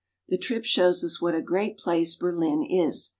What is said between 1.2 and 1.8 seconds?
what a great